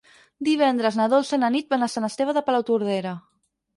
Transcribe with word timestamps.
Divendres 0.47 0.95
na 1.01 1.05
Dolça 1.13 1.39
i 1.39 1.43
na 1.43 1.51
Nit 1.57 1.69
van 1.75 1.89
a 1.89 1.93
Sant 1.97 2.07
Esteve 2.09 2.35
de 2.39 2.47
Palautordera. 2.49 3.13